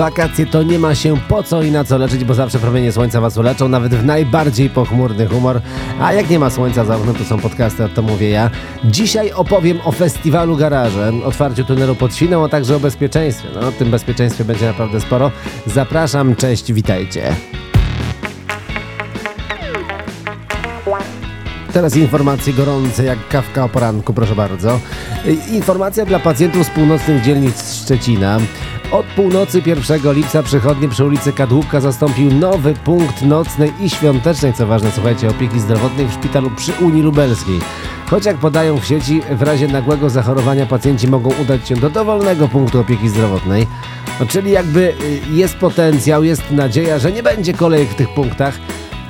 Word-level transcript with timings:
wakacje 0.00 0.46
to 0.46 0.62
nie 0.62 0.78
ma 0.78 0.94
się 0.94 1.16
po 1.28 1.42
co 1.42 1.62
i 1.62 1.70
na 1.70 1.84
co 1.84 1.98
leczyć, 1.98 2.24
bo 2.24 2.34
zawsze 2.34 2.58
promienie 2.58 2.92
słońca 2.92 3.20
was 3.20 3.36
uleczą, 3.36 3.68
nawet 3.68 3.94
w 3.94 4.04
najbardziej 4.04 4.70
pochmurny 4.70 5.26
humor. 5.26 5.60
A 6.00 6.12
jak 6.12 6.30
nie 6.30 6.38
ma 6.38 6.50
słońca 6.50 6.84
za 6.84 6.96
oknem, 6.96 7.14
to 7.14 7.24
są 7.24 7.38
podcasty, 7.38 7.88
to 7.94 8.02
mówię 8.02 8.30
ja. 8.30 8.50
Dzisiaj 8.84 9.32
opowiem 9.32 9.78
o 9.84 9.92
festiwalu 9.92 10.56
Garaże, 10.56 11.12
otwarciu 11.24 11.64
tunelu 11.64 11.94
pod 11.94 12.14
Świną, 12.14 12.44
a 12.44 12.48
także 12.48 12.76
o 12.76 12.80
bezpieczeństwie. 12.80 13.48
No, 13.54 13.68
o 13.68 13.72
tym 13.72 13.90
bezpieczeństwie 13.90 14.44
będzie 14.44 14.66
naprawdę 14.66 15.00
sporo. 15.00 15.30
Zapraszam, 15.66 16.36
cześć, 16.36 16.72
witajcie. 16.72 17.34
Teraz 21.72 21.96
informacje 21.96 22.52
gorące 22.52 23.04
jak 23.04 23.28
kawka 23.28 23.64
o 23.64 23.68
poranku, 23.68 24.14
proszę 24.14 24.34
bardzo. 24.34 24.80
Informacja 25.52 26.06
dla 26.06 26.18
pacjentów 26.18 26.66
z 26.66 26.70
północnych 26.70 27.22
dzielnic 27.22 27.74
Szczecina. 27.74 28.38
Od 28.90 29.06
północy 29.06 29.62
1 29.66 30.12
lipca 30.12 30.42
przychodnie 30.42 30.88
przy 30.88 31.04
ulicy 31.04 31.32
Kadłubka 31.32 31.80
zastąpił 31.80 32.34
nowy 32.34 32.74
punkt 32.74 33.22
nocnej 33.22 33.72
i 33.80 33.90
świątecznej, 33.90 34.52
co 34.52 34.66
ważne, 34.66 34.90
słuchajcie, 34.94 35.28
opieki 35.28 35.60
zdrowotnej 35.60 36.06
w 36.06 36.12
szpitalu 36.12 36.50
przy 36.50 36.72
Unii 36.72 37.02
Lubelskiej. 37.02 37.60
Choć 38.10 38.24
jak 38.24 38.36
podają 38.36 38.78
w 38.78 38.84
sieci, 38.84 39.22
w 39.30 39.42
razie 39.42 39.68
nagłego 39.68 40.10
zachorowania 40.10 40.66
pacjenci 40.66 41.08
mogą 41.08 41.30
udać 41.42 41.68
się 41.68 41.76
do 41.76 41.90
dowolnego 41.90 42.48
punktu 42.48 42.80
opieki 42.80 43.08
zdrowotnej. 43.08 43.66
No, 44.20 44.26
czyli 44.26 44.50
jakby 44.50 44.80
y, 44.80 45.20
jest 45.32 45.56
potencjał, 45.56 46.24
jest 46.24 46.50
nadzieja, 46.50 46.98
że 46.98 47.12
nie 47.12 47.22
będzie 47.22 47.54
kolejek 47.54 47.88
w 47.88 47.94
tych 47.94 48.14
punktach. 48.14 48.54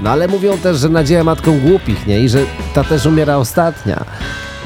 No 0.02 0.10
ale 0.10 0.28
mówią 0.28 0.58
też, 0.58 0.78
że 0.78 0.88
nadzieja 0.88 1.24
matką 1.24 1.60
głupich, 1.60 2.06
nie? 2.06 2.20
I 2.20 2.28
że 2.28 2.38
ta 2.74 2.84
też 2.84 3.06
umiera 3.06 3.36
ostatnia. 3.36 4.04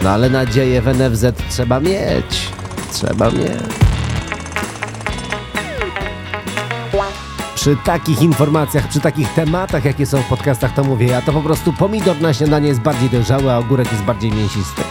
No 0.03 0.11
ale 0.11 0.31
nadzieję 0.31 0.83
w 0.83 0.87
NFZ 0.87 1.25
trzeba 1.51 1.81
mieć. 1.81 2.49
Trzeba 2.93 3.31
mieć. 3.31 3.85
przy 7.65 7.77
takich 7.77 8.23
informacjach, 8.23 8.89
przy 8.89 9.01
takich 9.01 9.35
tematach, 9.35 9.85
jakie 9.85 10.07
są 10.07 10.23
w 10.23 10.29
podcastach, 10.29 10.75
to 10.75 10.85
mówię 10.85 11.07
ja, 11.07 11.23
to 11.23 11.33
po 11.33 11.41
prostu 11.41 11.73
pomidor 11.73 12.21
na 12.21 12.35
śniadanie 12.35 12.69
jest 12.69 12.81
bardziej 12.81 13.11
dojrzały, 13.11 13.53
a 13.53 13.59
ogórek 13.59 13.93
jest 13.93 14.05
bardziej 14.05 14.33
mięsisty. 14.33 14.83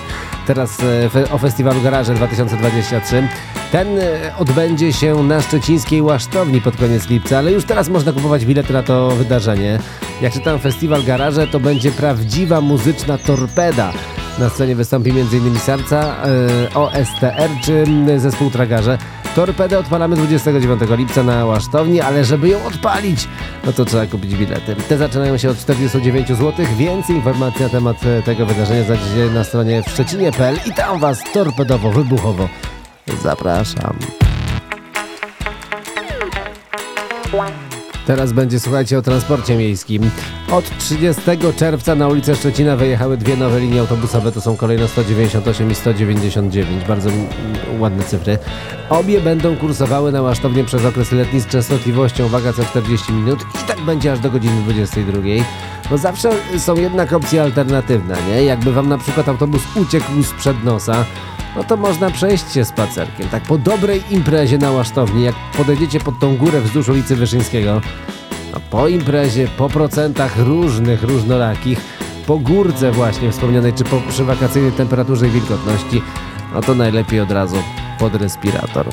Teraz 0.48 0.78
e, 1.16 1.32
o 1.32 1.38
Festiwalu 1.38 1.82
Garaże 1.82 2.14
2023. 2.14 3.28
Ten 3.72 4.00
e, 4.00 4.38
odbędzie 4.38 4.94
się 4.94 5.24
na 5.24 5.42
szczecińskiej 5.42 6.02
Łasztowni 6.02 6.62
pod 6.62 6.78
koniec 6.78 7.10
lipca, 7.10 7.38
ale 7.38 7.52
już 7.52 7.66
teraz 7.66 7.90
można 7.90 8.14
kupować 8.14 8.46
bilety 8.46 8.74
na 8.74 8.84
to 8.84 9.10
wydarzenie. 9.10 9.80
Jak 10.22 10.34
czytam 10.34 10.60
Festiwal 10.60 11.04
Garaże, 11.04 11.48
to 11.48 11.60
będzie 11.60 11.92
prawdziwa 11.92 12.62
muzyczna 12.62 13.18
torpeda. 13.18 13.94
Na 14.40 14.50
scenie 14.50 14.76
wystąpi 14.76 15.10
m.in. 15.10 15.60
Sarca, 15.60 16.16
e, 16.16 16.74
OSTR 16.74 17.50
czy 17.64 17.86
zespół 18.18 18.50
Tragarze. 18.50 18.98
Torpedę 19.36 19.80
odpalamy 19.80 20.16
29 20.16 20.82
lipca 20.90 21.24
na 21.24 21.46
Łasztowni, 21.46 22.02
ale 22.02 22.26
żeby 22.26 22.50
ją 22.50 22.66
odpalić, 22.66 23.28
no 23.66 23.74
to 23.74 23.86
trzeba 23.86 24.06
kupić 24.06 24.36
bilety. 24.36 24.76
Te 24.76 24.98
zaczynają 24.98 25.38
się 25.38 25.50
od 25.50 25.58
49 25.58 26.28
zł. 26.28 26.66
Więcej 26.78 27.16
informacji 27.16 27.62
na 27.64 27.70
temat 27.70 27.98
tego 28.26 28.46
wydarzenia 28.46 28.84
znajdziecie 28.84 29.30
na 29.34 29.44
stronie 29.44 29.84
w 29.84 29.90
szczecinie.pl 29.90 30.56
i 30.66 30.74
tam 30.74 31.00
Was 31.00 31.24
torpedowo, 31.34 31.92
wybuchowo 31.92 32.50
zapraszam. 33.24 33.98
Teraz 38.06 38.34
będzie, 38.34 38.60
słuchajcie, 38.60 38.98
o 38.98 39.02
transporcie 39.02 39.58
miejskim. 39.58 40.12
Od 40.52 40.78
30 40.78 41.22
czerwca 41.56 41.96
na 41.96 42.08
ulicę 42.08 42.36
Szczecina 42.36 42.76
wyjechały 42.76 43.18
dwie 43.18 43.38
nowe 43.38 43.60
linie 43.60 43.80
autobusowe, 43.80 44.32
to 44.32 44.42
są 44.42 44.58
kolejno 44.58 44.88
198 44.88 45.72
i 45.72 45.76
199, 45.76 46.86
bardzo 46.86 47.10
ładne 47.80 48.04
cyfry. 48.04 48.38
Obie 48.90 49.22
będą 49.22 49.56
kursowały 49.56 50.12
na 50.12 50.22
łasztownie 50.22 50.64
przez 50.64 50.86
okres 50.86 51.12
letni 51.12 51.40
z 51.40 51.48
częstotliwością, 51.48 52.26
uwaga, 52.26 52.54
co 52.54 52.64
40 52.64 53.14
minut 53.14 53.40
i 53.64 53.68
tak 53.68 53.82
będzie 53.82 54.12
aż 54.12 54.20
do 54.20 54.32
godziny 54.32 54.62
22. 54.62 55.20
No 55.92 55.98
zawsze 55.98 56.30
są 56.58 56.76
jednak 56.76 57.14
opcje 57.14 57.42
alternatywne, 57.42 58.18
nie? 58.30 58.44
Jakby 58.44 58.74
wam 58.74 58.90
na 58.90 58.98
przykład 58.98 59.30
autobus 59.30 59.62
uciekł 59.76 60.24
sprzed 60.24 60.64
nosa, 60.64 61.06
no 61.56 61.64
to 61.64 61.78
można 61.78 62.12
przejść 62.12 62.54
się 62.54 62.66
spacerkiem. 62.66 63.28
Tak 63.30 63.44
po 63.44 63.58
dobrej 63.58 64.04
imprezie 64.10 64.58
na 64.58 64.72
Łasztowni, 64.72 65.24
jak 65.24 65.36
podejdziecie 65.58 66.00
pod 66.00 66.20
tą 66.20 66.38
górę 66.38 66.62
wzdłuż 66.62 66.90
ulicy 66.90 67.16
Wyszyńskiego, 67.16 67.82
no 68.54 68.60
po 68.70 68.88
imprezie, 68.88 69.48
po 69.58 69.70
procentach 69.70 70.38
różnych, 70.38 71.04
różnorakich, 71.04 71.82
po 72.28 72.38
górce 72.38 72.92
właśnie 72.92 73.32
wspomnianej, 73.32 73.74
czy 73.74 73.84
po, 73.84 74.02
przy 74.10 74.24
wakacyjnej 74.24 74.72
temperaturze 74.72 75.28
i 75.28 75.32
wilgotności, 75.32 76.02
no 76.54 76.62
to 76.62 76.76
najlepiej 76.76 77.20
od 77.20 77.32
razu 77.32 77.58
pod 78.00 78.16
respirator. 78.16 78.86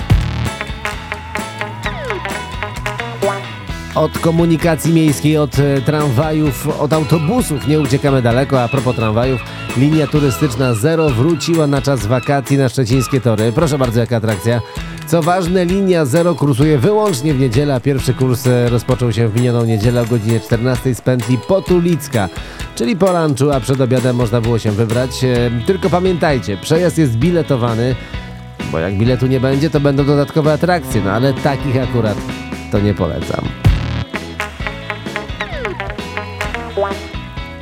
Od 3.94 4.18
komunikacji 4.18 4.92
miejskiej, 4.92 5.36
od 5.36 5.58
e, 5.58 5.80
tramwajów, 5.80 6.80
od 6.80 6.92
autobusów 6.92 7.68
nie 7.68 7.80
uciekamy 7.80 8.22
daleko. 8.22 8.62
A 8.62 8.68
propos 8.68 8.96
tramwajów, 8.96 9.40
linia 9.76 10.06
turystyczna 10.06 10.74
Zero 10.74 11.10
wróciła 11.10 11.66
na 11.66 11.82
czas 11.82 12.06
wakacji 12.06 12.58
na 12.58 12.68
szczecińskie 12.68 13.20
tory. 13.20 13.52
Proszę 13.52 13.78
bardzo, 13.78 14.00
jaka 14.00 14.16
atrakcja. 14.16 14.60
Co 15.06 15.22
ważne, 15.22 15.64
linia 15.64 16.04
Zero 16.04 16.34
kursuje 16.34 16.78
wyłącznie 16.78 17.34
w 17.34 17.40
niedzielę, 17.40 17.74
a 17.74 17.80
pierwszy 17.80 18.14
kurs 18.14 18.46
e, 18.46 18.68
rozpoczął 18.68 19.12
się 19.12 19.28
w 19.28 19.36
minioną 19.36 19.64
niedzielę 19.64 20.02
o 20.02 20.06
godzinie 20.06 20.40
14 20.40 20.94
z 20.94 21.00
pętli 21.00 21.38
Potulicka, 21.38 22.28
czyli 22.74 22.96
po 22.96 23.12
lunchu, 23.12 23.50
a 23.50 23.60
przed 23.60 23.80
obiadem 23.80 24.16
można 24.16 24.40
było 24.40 24.58
się 24.58 24.70
wybrać. 24.70 25.24
E, 25.24 25.50
tylko 25.66 25.90
pamiętajcie, 25.90 26.56
przejazd 26.56 26.98
jest 26.98 27.16
biletowany, 27.16 27.94
bo 28.72 28.78
jak 28.78 28.94
biletu 28.94 29.26
nie 29.26 29.40
będzie, 29.40 29.70
to 29.70 29.80
będą 29.80 30.04
dodatkowe 30.04 30.52
atrakcje, 30.52 31.02
no 31.04 31.12
ale 31.12 31.32
takich 31.32 31.76
akurat 31.76 32.16
to 32.72 32.80
nie 32.80 32.94
polecam. 32.94 33.69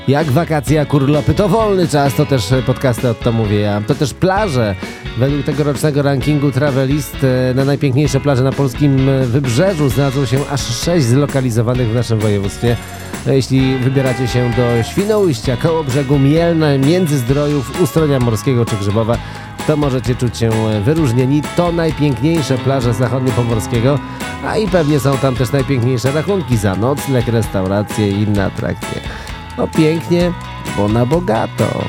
Jak 0.09 0.31
wakacja, 0.31 0.87
kurlopy 0.87 1.35
to 1.35 1.49
wolny 1.49 1.89
czas, 1.89 2.15
to 2.15 2.27
też 2.27 2.49
podcasty 2.67 3.09
od 3.09 3.21
to 3.21 3.33
mówię 3.33 3.61
ja. 3.61 3.83
To 3.87 3.95
też 3.95 4.15
plaże. 4.15 4.75
Według 5.19 5.47
tegorocznego 5.47 6.03
rankingu 6.03 6.53
Travelist 6.53 7.17
e, 7.25 7.55
na 7.55 7.65
najpiękniejsze 7.65 8.21
plaże 8.21 8.43
na 8.43 8.53
polskim 8.53 9.09
e, 9.09 9.27
wybrzeżu 9.27 9.89
znalazło 9.89 10.27
się 10.27 10.39
aż 10.51 10.61
sześć 10.61 11.07
zlokalizowanych 11.07 11.89
w 11.89 11.95
naszym 11.95 12.19
województwie. 12.19 12.77
Jeśli 13.27 13.79
wybieracie 13.79 14.29
się 14.29 14.51
do 14.57 14.83
Świnoujścia, 14.83 15.57
koło 15.57 15.85
brzegu 15.85 16.19
Mielna, 16.19 16.79
Międzyzdrojów, 16.79 17.81
Ustronia 17.81 18.21
Morskiego 18.21 18.65
czy 18.65 18.77
Grzybowa, 18.77 19.19
to 19.69 19.77
możecie 19.77 20.15
czuć 20.15 20.39
się 20.39 20.51
e, 20.51 20.81
wyróżnieni. 20.81 21.43
To 21.57 21.73
najpiękniejsze 21.73 22.59
plaże 22.59 22.95
zachodniopomorskiego, 22.95 23.99
a 24.47 24.57
i 24.57 24.69
pewnie 24.69 25.01
są 25.01 25.19
tam 25.19 25.37
też 25.37 25.53
najpiękniejsze 25.53 26.13
rachunki 26.13 26.57
za 26.57 26.77
nocleg, 26.77 27.29
restauracje 27.29 28.09
i 28.09 28.23
inne 28.23 28.45
atrakcje. 28.45 29.01
No 29.59 29.69
pięknie, 29.69 30.33
bo 30.77 30.89
na 30.89 31.07
bogato. 31.07 31.85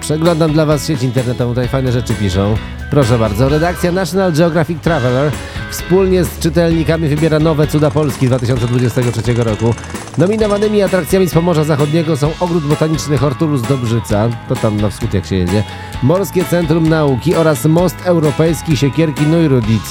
Przeglądam 0.00 0.52
dla 0.52 0.66
Was 0.66 0.86
sieć 0.86 1.02
internetową, 1.02 1.50
tutaj 1.50 1.68
fajne 1.68 1.92
rzeczy 1.92 2.14
piszą. 2.14 2.56
Proszę 2.90 3.18
bardzo, 3.18 3.48
redakcja 3.48 3.92
National 3.92 4.32
Geographic 4.32 4.82
Traveler 4.82 5.32
wspólnie 5.72 6.24
z 6.24 6.38
czytelnikami 6.38 7.08
wybiera 7.08 7.38
nowe 7.38 7.66
cuda 7.66 7.90
Polski 7.90 8.26
2023 8.26 9.34
roku. 9.34 9.74
Nominowanymi 10.18 10.82
atrakcjami 10.82 11.28
z 11.28 11.34
Pomorza 11.34 11.64
Zachodniego 11.64 12.16
są 12.16 12.30
Ogród 12.40 12.64
Botaniczny 12.64 13.18
Hortulus 13.18 13.62
Dobrzyca, 13.62 14.28
to 14.48 14.56
tam 14.56 14.80
na 14.80 14.90
wschód 14.90 15.14
jak 15.14 15.26
się 15.26 15.36
jedzie, 15.36 15.64
Morskie 16.02 16.44
Centrum 16.44 16.88
Nauki 16.88 17.34
oraz 17.34 17.64
Most 17.64 17.96
Europejski 18.04 18.76
Siekierki 18.76 19.26
Neurudic. 19.26 19.82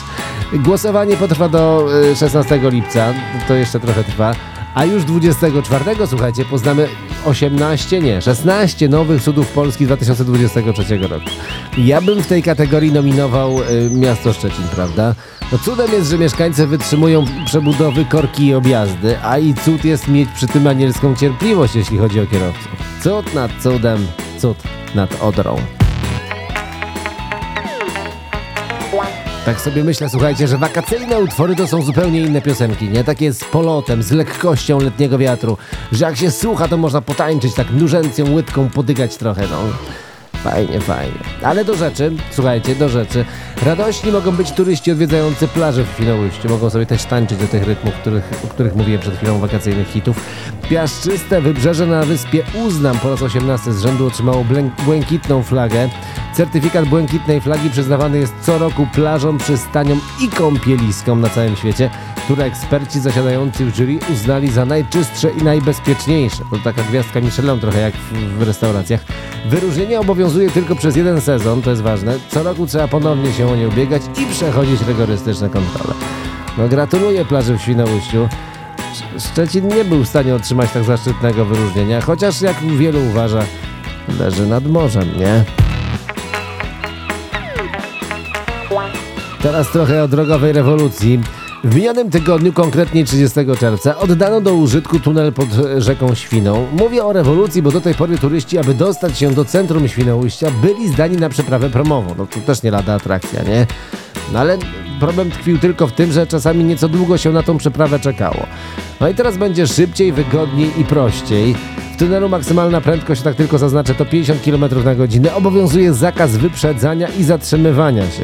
Głosowanie 0.53 1.17
potrwa 1.17 1.49
do 1.49 1.87
16 2.15 2.55
y, 2.55 2.71
lipca, 2.71 3.13
to 3.47 3.53
jeszcze 3.53 3.79
trochę 3.79 4.03
trwa. 4.03 4.35
A 4.75 4.85
już 4.85 5.03
24, 5.03 6.07
słuchajcie, 6.07 6.45
poznamy 6.45 6.87
18, 7.25 8.01
nie, 8.01 8.21
16 8.21 8.89
nowych 8.89 9.23
cudów 9.23 9.51
Polski 9.51 9.85
2023 9.85 10.97
roku. 10.97 11.29
Ja 11.77 12.01
bym 12.01 12.23
w 12.23 12.27
tej 12.27 12.43
kategorii 12.43 12.91
nominował 12.91 13.61
y, 13.61 13.89
miasto 13.91 14.33
Szczecin, 14.33 14.65
prawda? 14.75 15.15
No 15.51 15.57
cudem 15.57 15.91
jest, 15.91 16.09
że 16.09 16.17
mieszkańcy 16.17 16.67
wytrzymują 16.67 17.25
przebudowy, 17.45 18.05
korki 18.05 18.45
i 18.45 18.53
objazdy, 18.53 19.19
a 19.23 19.37
i 19.37 19.53
cud 19.53 19.85
jest 19.85 20.07
mieć 20.07 20.29
przy 20.35 20.47
tym 20.47 20.67
anielską 20.67 21.15
cierpliwość, 21.15 21.75
jeśli 21.75 21.97
chodzi 21.97 22.19
o 22.19 22.27
kierowców. 22.27 22.71
Cud 23.03 23.33
nad 23.33 23.51
cudem, 23.63 24.07
cud 24.39 24.57
nad 24.95 25.21
Odrą. 25.21 25.55
Tak 29.45 29.61
sobie 29.61 29.83
myślę, 29.83 30.09
słuchajcie, 30.09 30.47
że 30.47 30.57
wakacyjne 30.57 31.19
utwory 31.19 31.55
to 31.55 31.67
są 31.67 31.81
zupełnie 31.81 32.21
inne 32.21 32.41
piosenki, 32.41 32.89
nie? 32.89 33.03
Takie 33.03 33.33
z 33.33 33.43
polotem, 33.43 34.03
z 34.03 34.11
lekkością 34.11 34.79
letniego 34.79 35.17
wiatru, 35.17 35.57
że 35.91 36.05
jak 36.05 36.17
się 36.17 36.31
słucha, 36.31 36.67
to 36.67 36.77
można 36.77 37.01
potańczyć 37.01 37.53
tak 37.53 37.71
nużęcją 37.71 38.33
łydką, 38.33 38.69
podygać 38.69 39.17
trochę, 39.17 39.41
no. 39.41 39.57
Fajnie, 40.43 40.79
fajnie. 40.79 41.19
Ale 41.43 41.65
do 41.65 41.75
rzeczy, 41.75 42.11
słuchajcie, 42.31 42.75
do 42.75 42.89
rzeczy. 42.89 43.25
Radośni 43.65 44.11
mogą 44.11 44.31
być 44.31 44.51
turyści 44.51 44.91
odwiedzający 44.91 45.47
plaże 45.47 45.83
w 45.83 45.93
Świnoujściu. 45.95 46.49
Mogą 46.49 46.69
sobie 46.69 46.85
też 46.85 47.03
tańczyć 47.05 47.37
do 47.37 47.47
tych 47.47 47.63
rytmów, 47.63 47.93
których, 47.93 48.31
o 48.45 48.47
których 48.47 48.75
mówiłem 48.75 49.01
przed 49.01 49.17
chwilą, 49.17 49.39
wakacyjnych 49.39 49.87
hitów. 49.87 50.17
Piaszczyste 50.69 51.41
wybrzeże 51.41 51.85
na 51.85 52.03
wyspie 52.03 52.43
Uznam 52.65 52.99
po 52.99 53.09
raz 53.09 53.21
18 53.21 53.73
z 53.73 53.81
rzędu 53.81 54.07
otrzymało 54.07 54.45
błękitną 54.85 55.43
flagę. 55.43 55.89
Certyfikat 56.41 56.85
błękitnej 56.85 57.41
flagi 57.41 57.69
przyznawany 57.69 58.17
jest 58.17 58.33
co 58.41 58.57
roku 58.57 58.87
plażom, 58.93 59.37
przystaniom 59.37 60.01
i 60.21 60.27
kąpieliskom 60.27 61.21
na 61.21 61.29
całym 61.29 61.55
świecie, 61.55 61.89
które 62.23 62.45
eksperci 62.45 62.99
zasiadający 62.99 63.65
w 63.65 63.75
jury 63.75 63.99
uznali 64.13 64.51
za 64.51 64.65
najczystsze 64.65 65.29
i 65.31 65.43
najbezpieczniejsze. 65.43 66.43
To 66.51 66.57
taka 66.57 66.83
gwiazdka 66.83 67.21
Michelin 67.21 67.59
trochę 67.59 67.81
jak 67.81 67.93
w, 67.93 68.37
w 68.37 68.41
restauracjach. 68.41 69.05
Wyróżnienie 69.45 69.99
obowiązuje 69.99 70.49
tylko 70.49 70.75
przez 70.75 70.95
jeden 70.95 71.21
sezon, 71.21 71.61
to 71.61 71.69
jest 71.69 71.81
ważne. 71.81 72.17
Co 72.29 72.43
roku 72.43 72.67
trzeba 72.67 72.87
ponownie 72.87 73.33
się 73.33 73.47
o 73.47 73.55
nie 73.55 73.67
ubiegać 73.67 74.01
i 74.17 74.25
przechodzić 74.25 74.81
rygorystyczne 74.81 75.49
kontrole. 75.49 75.93
No 76.57 76.67
gratuluję 76.67 77.25
plaży 77.25 77.57
w 77.57 77.61
Świnoujściu. 77.61 78.29
Szczecin 79.19 79.67
nie 79.67 79.85
był 79.85 80.03
w 80.03 80.07
stanie 80.07 80.35
otrzymać 80.35 80.71
tak 80.71 80.83
zaszczytnego 80.83 81.45
wyróżnienia, 81.45 82.01
chociaż 82.01 82.41
jak 82.41 82.59
wielu 82.61 82.99
uważa, 83.09 83.43
leży 84.19 84.47
nad 84.47 84.67
morzem, 84.67 85.09
nie? 85.19 85.60
Teraz 89.43 89.71
trochę 89.71 90.03
o 90.03 90.07
drogowej 90.07 90.53
rewolucji. 90.53 91.19
W 91.63 91.75
minionym 91.75 92.09
tygodniu, 92.09 92.53
konkretnie 92.53 93.05
30 93.05 93.39
czerwca, 93.59 93.97
oddano 93.97 94.41
do 94.41 94.53
użytku 94.53 94.99
tunel 94.99 95.33
pod 95.33 95.49
rzeką 95.77 96.15
Świną. 96.15 96.67
Mówię 96.71 97.05
o 97.05 97.13
rewolucji, 97.13 97.61
bo 97.61 97.71
do 97.71 97.81
tej 97.81 97.93
pory 97.93 98.17
turyści, 98.17 98.57
aby 98.57 98.73
dostać 98.73 99.17
się 99.17 99.31
do 99.31 99.45
centrum 99.45 99.87
Świnoujścia, 99.87 100.47
byli 100.61 100.87
zdani 100.87 101.17
na 101.17 101.29
przeprawę 101.29 101.69
promową. 101.69 102.15
No 102.17 102.25
to 102.25 102.39
też 102.39 102.63
nie 102.63 102.71
lada 102.71 102.93
atrakcja, 102.93 103.43
nie? 103.43 103.67
No 104.33 104.39
ale 104.39 104.57
problem 104.99 105.31
tkwił 105.31 105.59
tylko 105.59 105.87
w 105.87 105.91
tym, 105.91 106.11
że 106.11 106.27
czasami 106.27 106.63
nieco 106.63 106.89
długo 106.89 107.17
się 107.17 107.31
na 107.31 107.43
tą 107.43 107.57
przeprawę 107.57 107.99
czekało. 107.99 108.45
No 108.99 109.09
i 109.09 109.15
teraz 109.15 109.37
będzie 109.37 109.67
szybciej, 109.67 110.11
wygodniej 110.11 110.79
i 110.79 110.85
prościej. 110.85 111.55
W 111.95 111.99
tunelu 111.99 112.29
maksymalna 112.29 112.81
prędkość, 112.81 113.21
tak 113.21 113.35
tylko 113.35 113.57
zaznaczę, 113.57 113.95
to 113.95 114.05
50 114.05 114.41
km 114.43 114.85
na 114.85 114.95
godzinę. 114.95 115.35
Obowiązuje 115.35 115.93
zakaz 115.93 116.37
wyprzedzania 116.37 117.07
i 117.19 117.23
zatrzymywania 117.23 118.11
się. 118.11 118.23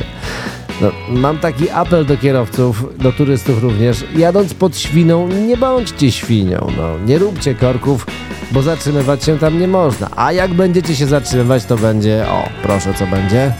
No, 0.81 0.91
mam 1.09 1.39
taki 1.39 1.69
apel 1.69 2.05
do 2.05 2.17
kierowców, 2.17 2.97
do 2.97 3.11
turystów 3.11 3.63
również. 3.63 4.05
Jadąc 4.15 4.53
pod 4.53 4.77
świną, 4.77 5.27
nie 5.27 5.57
bądźcie 5.57 6.11
świnią. 6.11 6.67
No, 6.77 6.97
nie 7.05 7.17
róbcie 7.17 7.55
korków, 7.55 8.07
bo 8.51 8.61
zatrzymywać 8.61 9.23
się 9.23 9.37
tam 9.39 9.59
nie 9.59 9.67
można. 9.67 10.09
A 10.15 10.31
jak 10.31 10.53
będziecie 10.53 10.95
się 10.95 11.05
zatrzymywać, 11.05 11.65
to 11.65 11.77
będzie. 11.77 12.25
O, 12.29 12.49
proszę, 12.63 12.93
co 12.93 13.07
będzie? 13.07 13.53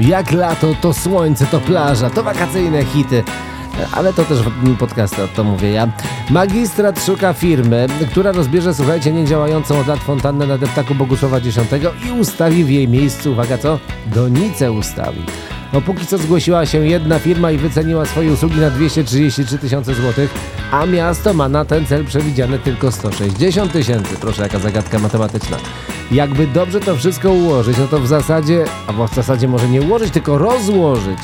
Jak 0.00 0.32
lato, 0.32 0.74
to 0.80 0.92
słońce, 0.92 1.46
to 1.46 1.60
plaża, 1.60 2.10
to 2.10 2.22
wakacyjne 2.22 2.84
hity. 2.84 3.24
Ale 3.92 4.12
to 4.12 4.24
też 4.24 4.38
w 4.38 4.76
podcastu, 4.76 5.16
to 5.36 5.44
mówię 5.44 5.70
ja. 5.70 5.88
Magistrat 6.30 7.04
szuka 7.04 7.32
firmy, 7.32 7.86
która 8.10 8.32
rozbierze, 8.32 8.74
słuchajcie, 8.74 9.12
niedziałającą 9.12 9.80
od 9.80 9.86
lat 9.86 10.00
fontannę 10.00 10.46
na 10.46 10.58
deptaku 10.58 10.94
Bogusława 10.94 11.36
X 11.36 11.58
i 12.08 12.12
ustawi 12.12 12.64
w 12.64 12.70
jej 12.70 12.88
miejscu, 12.88 13.32
uwaga 13.32 13.58
co? 13.58 13.78
Donicę 14.06 14.72
ustawi. 14.72 15.22
No 15.72 15.80
póki 15.80 16.06
co 16.06 16.18
zgłosiła 16.18 16.66
się 16.66 16.86
jedna 16.86 17.18
firma 17.18 17.50
i 17.50 17.58
wyceniła 17.58 18.06
swoje 18.06 18.32
usługi 18.32 18.60
na 18.60 18.70
233 18.70 19.58
tysiące 19.58 19.94
złotych, 19.94 20.34
a 20.70 20.86
miasto 20.86 21.34
ma 21.34 21.48
na 21.48 21.64
ten 21.64 21.86
cel 21.86 22.04
przewidziane 22.04 22.58
tylko 22.58 22.92
160 22.92 23.72
tysięcy. 23.72 24.16
Proszę, 24.20 24.42
jaka 24.42 24.58
zagadka 24.58 24.98
matematyczna. 24.98 25.56
Jakby 26.10 26.46
dobrze 26.46 26.80
to 26.80 26.96
wszystko 26.96 27.32
ułożyć, 27.32 27.78
no 27.78 27.86
to 27.86 28.00
w 28.00 28.06
zasadzie, 28.06 28.64
albo 28.86 29.08
w 29.08 29.14
zasadzie 29.14 29.48
może 29.48 29.68
nie 29.68 29.82
ułożyć, 29.82 30.10
tylko 30.10 30.38
rozłożyć, 30.38 31.18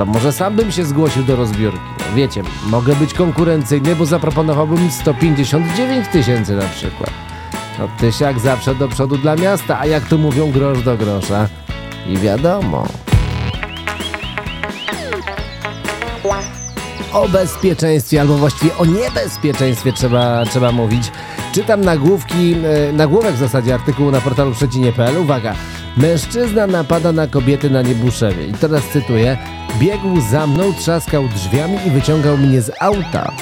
to 0.00 0.06
może 0.06 0.32
sam 0.32 0.56
bym 0.56 0.72
się 0.72 0.84
zgłosił 0.84 1.22
do 1.22 1.36
rozbiórki. 1.36 1.78
No 1.98 2.16
wiecie, 2.16 2.42
mogę 2.66 2.96
być 2.96 3.14
konkurencyjny, 3.14 3.96
bo 3.96 4.06
zaproponowałbym 4.06 4.90
159 4.90 6.08
tysięcy 6.08 6.56
na 6.56 6.66
przykład. 6.66 7.10
No 7.78 7.88
tyś 7.98 8.20
jak 8.20 8.38
zawsze 8.38 8.74
do 8.74 8.88
przodu 8.88 9.18
dla 9.18 9.36
miasta, 9.36 9.78
a 9.80 9.86
jak 9.86 10.04
tu 10.04 10.18
mówią 10.18 10.52
grosz 10.52 10.82
do 10.82 10.96
grosza. 10.96 11.48
I 12.06 12.16
wiadomo. 12.16 12.86
O 17.12 17.28
bezpieczeństwie, 17.28 18.20
albo 18.20 18.34
właściwie 18.34 18.76
o 18.76 18.84
niebezpieczeństwie 18.84 19.92
trzeba, 19.92 20.44
trzeba 20.44 20.72
mówić. 20.72 21.12
Czytam 21.52 21.80
nagłówki, 21.80 22.54
e, 22.88 22.92
nagłówek 22.92 23.34
w 23.34 23.38
zasadzie 23.38 23.74
artykułu 23.74 24.10
na 24.10 24.20
portalu 24.20 24.54
Szczecinie.pl. 24.54 25.18
Uwaga, 25.18 25.54
mężczyzna 25.96 26.66
napada 26.66 27.12
na 27.12 27.26
kobiety 27.26 27.70
na 27.70 27.82
Niebuszewie. 27.82 28.46
I 28.46 28.52
teraz 28.52 28.82
cytuję. 28.92 29.38
Biegł 29.78 30.20
za 30.30 30.46
mną, 30.46 30.72
trzaskał 30.72 31.28
drzwiami 31.28 31.78
i 31.86 31.90
wyciągał 31.90 32.38
mnie 32.38 32.62
z 32.62 32.70
auta. 32.80 33.32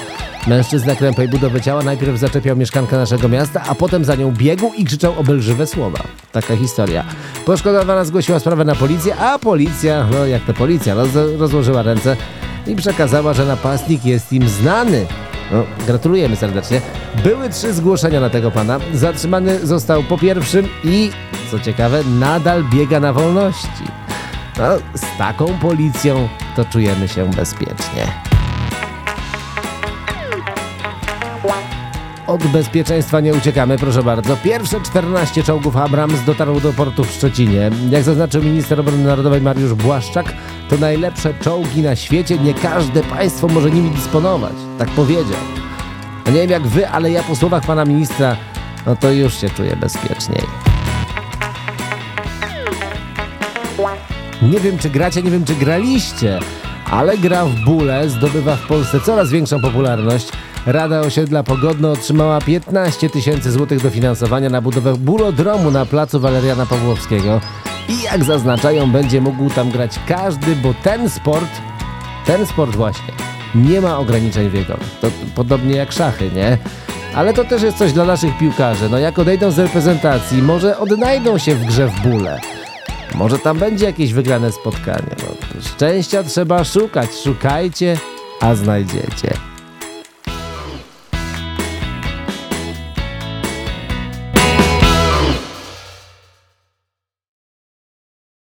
Mężczyzna 0.47 0.95
krępej 0.95 1.29
budowy 1.29 1.61
ciała 1.61 1.83
najpierw 1.83 2.19
zaczepiał 2.19 2.57
mieszkankę 2.57 2.97
naszego 2.97 3.29
miasta, 3.29 3.63
a 3.69 3.75
potem 3.75 4.05
za 4.05 4.15
nią 4.15 4.33
biegł 4.33 4.73
i 4.77 4.85
krzyczał 4.85 5.15
obelżywe 5.19 5.67
słowa. 5.67 5.99
Taka 6.33 6.57
historia. 6.57 7.05
Poszkodowana 7.47 8.05
zgłosiła 8.05 8.39
sprawę 8.39 8.65
na 8.65 8.75
policję, 8.75 9.17
a 9.17 9.39
policja, 9.39 10.07
no 10.13 10.27
jak 10.27 10.45
to 10.45 10.55
policja, 10.55 10.95
roz, 10.95 11.09
rozłożyła 11.39 11.83
ręce 11.83 12.17
i 12.67 12.77
przekazała, 12.77 13.35
że 13.35 13.45
napastnik 13.45 14.05
jest 14.05 14.33
im 14.33 14.49
znany. 14.49 15.07
No, 15.53 15.65
gratulujemy 15.87 16.37
serdecznie. 16.37 16.81
Były 17.25 17.49
trzy 17.49 17.73
zgłoszenia 17.73 18.21
na 18.21 18.31
tego 18.31 18.51
pana. 18.51 18.79
Zatrzymany 18.95 19.67
został 19.67 20.03
po 20.03 20.19
pierwszym 20.19 20.69
i, 20.85 21.11
co 21.51 21.61
ciekawe, 21.61 22.05
nadal 22.05 22.65
biega 22.65 23.01
na 23.01 23.13
wolności. 23.13 23.85
No, 24.59 24.65
z 24.95 25.19
taką 25.19 25.59
policją 25.59 26.29
to 26.57 26.65
czujemy 26.65 27.09
się 27.09 27.31
bezpiecznie. 27.31 28.07
Od 32.27 32.47
bezpieczeństwa 32.47 33.21
nie 33.21 33.35
uciekamy, 33.35 33.79
proszę 33.79 34.03
bardzo. 34.03 34.37
Pierwsze 34.37 34.81
14 34.81 35.43
czołgów 35.43 35.77
Abrams 35.77 36.25
dotarło 36.25 36.61
do 36.61 36.73
portu 36.73 37.05
w 37.05 37.11
Szczecinie. 37.11 37.71
Jak 37.91 38.03
zaznaczył 38.03 38.43
minister 38.43 38.81
obrony 38.81 39.05
narodowej 39.05 39.41
Mariusz 39.41 39.75
Błaszczak, 39.75 40.35
to 40.69 40.77
najlepsze 40.77 41.35
czołgi 41.35 41.83
na 41.83 41.97
świecie. 41.97 42.39
Nie 42.39 42.55
każde 42.55 43.03
państwo 43.03 43.49
może 43.49 43.71
nimi 43.71 43.91
dysponować. 43.91 44.55
Tak 44.79 44.89
powiedział. 44.89 45.39
No 46.27 46.33
nie 46.33 46.41
wiem 46.41 46.51
jak 46.51 46.67
wy, 46.67 46.89
ale 46.89 47.11
ja 47.11 47.23
po 47.23 47.37
słowach 47.37 47.67
pana 47.67 47.85
ministra, 47.85 48.37
no 48.87 48.97
to 48.97 49.11
już 49.11 49.41
się 49.41 49.51
czuję 49.51 49.77
bezpieczniej. 49.77 50.43
Nie 54.43 54.61
wiem 54.61 54.79
czy 54.79 54.91
gracie, 54.91 55.23
nie 55.23 55.31
wiem 55.31 55.45
czy 55.45 55.55
graliście, 55.55 56.41
ale 56.91 57.19
gra 57.19 57.45
w 57.45 57.55
bóle 57.65 58.09
zdobywa 58.09 58.57
w 58.57 58.67
Polsce 58.67 59.01
coraz 59.01 59.31
większą 59.31 59.61
popularność. 59.61 60.29
Rada 60.67 61.01
Osiedla 61.01 61.43
Pogodno 61.43 61.93
otrzymała 61.93 62.41
15 62.41 63.11
tysięcy 63.11 63.53
złotych 63.53 63.83
dofinansowania 63.83 64.51
na 64.51 64.61
budowę 64.61 64.95
bulodromu 64.95 65.71
na 65.71 65.87
placu 65.87 66.21
Waleriana 66.21 66.67
Pawłowskiego. 66.67 67.41
I 67.89 68.03
jak 68.03 68.25
zaznaczają, 68.25 68.91
będzie 68.91 69.21
mógł 69.21 69.51
tam 69.51 69.71
grać 69.71 69.99
każdy, 70.09 70.57
bo 70.57 70.75
ten 70.75 71.11
sport, 71.11 71.51
ten 72.27 72.47
sport 72.47 72.77
właśnie, 72.77 73.15
nie 73.55 73.81
ma 73.81 73.99
ograniczeń 73.99 74.51
wiekowych. 74.51 74.97
To 75.01 75.11
podobnie 75.35 75.77
jak 75.77 75.93
szachy, 75.93 76.31
nie? 76.35 76.59
Ale 77.15 77.33
to 77.33 77.45
też 77.45 77.63
jest 77.63 77.79
coś 77.79 77.93
dla 77.93 78.05
naszych 78.05 78.39
piłkarzy. 78.39 78.89
No 78.89 78.99
jak 78.99 79.19
odejdą 79.19 79.51
z 79.51 79.59
reprezentacji, 79.59 80.43
może 80.43 80.79
odnajdą 80.79 81.39
się 81.39 81.55
w 81.55 81.65
grze 81.65 81.89
w 81.89 82.01
bóle. 82.01 82.41
Może 83.15 83.39
tam 83.39 83.59
będzie 83.59 83.87
jakieś 83.87 84.13
wygrane 84.13 84.53
spotkanie. 84.53 85.17
No, 85.19 85.61
szczęścia 85.61 86.23
trzeba 86.23 86.65
szukać. 86.65 87.11
Szukajcie, 87.25 87.97
a 88.41 88.55
znajdziecie. 88.55 89.31